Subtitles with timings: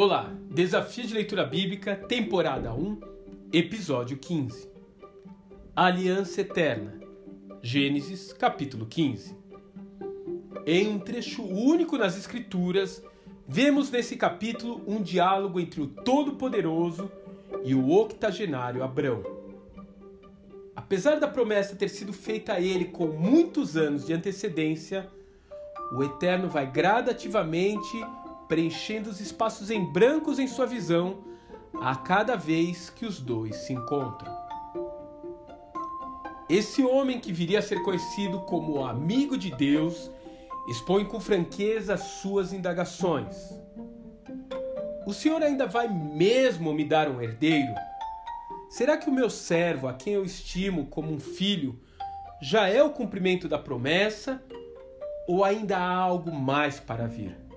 [0.00, 3.00] Olá, Desafio de Leitura Bíblica, temporada 1,
[3.52, 4.70] episódio 15.
[5.74, 7.00] Aliança Eterna,
[7.60, 9.36] Gênesis, capítulo 15.
[10.64, 13.02] Em um trecho único nas Escrituras,
[13.44, 17.10] vemos nesse capítulo um diálogo entre o Todo-Poderoso
[17.64, 19.24] e o octogenário Abrão.
[20.76, 25.10] Apesar da promessa ter sido feita a ele com muitos anos de antecedência,
[25.92, 27.98] o Eterno vai gradativamente
[28.48, 31.18] preenchendo os espaços em brancos em sua visão
[31.80, 34.34] a cada vez que os dois se encontram.
[36.48, 40.10] Esse homem que viria a ser conhecido como amigo de Deus
[40.66, 43.52] expõe com franqueza suas indagações.
[45.06, 47.74] O Senhor ainda vai mesmo me dar um herdeiro?
[48.70, 51.80] Será que o meu servo, a quem eu estimo como um filho,
[52.40, 54.42] já é o cumprimento da promessa
[55.26, 57.47] ou ainda há algo mais para vir?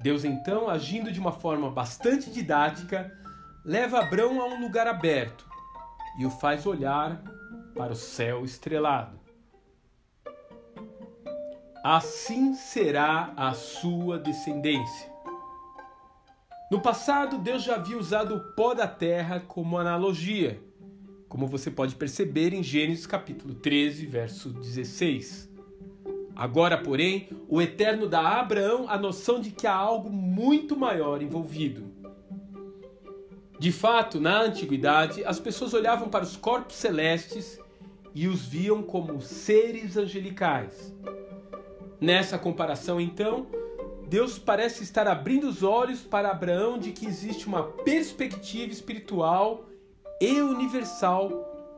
[0.00, 3.12] Deus, então, agindo de uma forma bastante didática,
[3.64, 5.44] leva Abraão a um lugar aberto
[6.18, 7.22] e o faz olhar
[7.74, 9.18] para o céu estrelado.
[11.82, 15.10] Assim será a sua descendência.
[16.70, 20.60] No passado, Deus já havia usado o pó da terra como analogia,
[21.28, 25.48] como você pode perceber em Gênesis capítulo 13, verso 16.
[26.38, 31.20] Agora, porém, o Eterno dá a Abraão a noção de que há algo muito maior
[31.20, 31.92] envolvido.
[33.58, 37.58] De fato, na antiguidade, as pessoas olhavam para os corpos celestes
[38.14, 40.94] e os viam como seres angelicais.
[42.00, 43.48] Nessa comparação, então,
[44.06, 49.66] Deus parece estar abrindo os olhos para Abraão de que existe uma perspectiva espiritual
[50.20, 51.30] e universal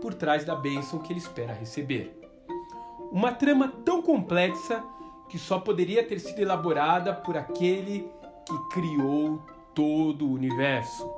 [0.00, 2.17] por trás da bênção que ele espera receber.
[3.10, 4.84] Uma trama tão complexa
[5.28, 8.10] que só poderia ter sido elaborada por aquele
[8.46, 9.42] que criou
[9.74, 11.10] todo o universo.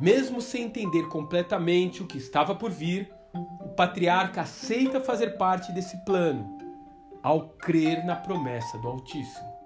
[0.00, 5.96] Mesmo sem entender completamente o que estava por vir, o patriarca aceita fazer parte desse
[6.04, 6.58] plano,
[7.22, 9.58] ao crer na promessa do Altíssimo.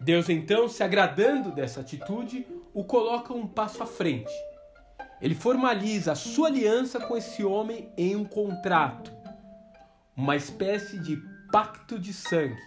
[0.00, 4.32] Deus, então, se agradando dessa atitude, o coloca um passo à frente.
[5.20, 9.17] Ele formaliza a sua aliança com esse homem em um contrato
[10.18, 11.16] uma espécie de
[11.52, 12.60] pacto de sangue,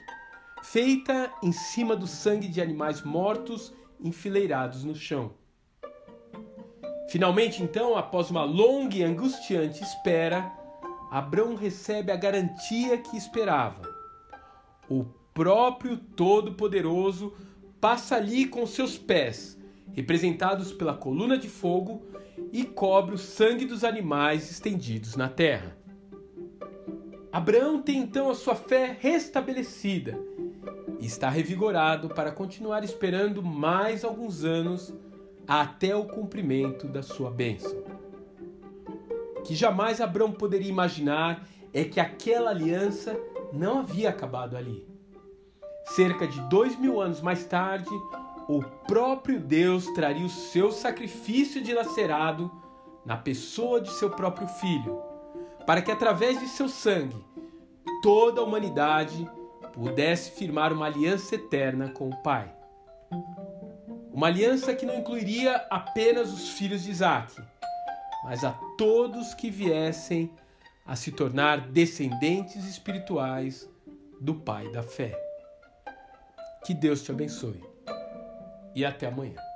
[0.63, 5.33] feita em cima do sangue de animais mortos enfileirados no chão.
[7.09, 10.49] Finalmente, então, após uma longa e angustiante espera,
[11.11, 13.81] Abraão recebe a garantia que esperava.
[14.89, 17.33] O próprio Todo-Poderoso
[17.81, 19.59] passa ali com seus pés,
[19.91, 22.01] representados pela coluna de fogo,
[22.53, 25.80] e cobre o sangue dos animais estendidos na terra.
[27.31, 30.19] Abraão tem então a sua fé restabelecida
[30.99, 34.93] e está revigorado para continuar esperando mais alguns anos
[35.47, 37.85] até o cumprimento da sua bênção.
[39.37, 43.17] O que jamais Abraão poderia imaginar é que aquela aliança
[43.53, 44.85] não havia acabado ali.
[45.85, 47.89] Cerca de dois mil anos mais tarde,
[48.49, 52.51] o próprio Deus traria o seu sacrifício dilacerado
[53.05, 55.10] na pessoa de seu próprio filho
[55.65, 57.23] para que através de seu sangue
[58.01, 59.29] toda a humanidade
[59.73, 62.53] pudesse firmar uma aliança eterna com o Pai.
[64.11, 67.41] Uma aliança que não incluiria apenas os filhos de Isaac,
[68.23, 70.31] mas a todos que viessem
[70.85, 73.69] a se tornar descendentes espirituais
[74.19, 75.17] do Pai da fé.
[76.65, 77.63] Que Deus te abençoe
[78.75, 79.50] e até amanhã.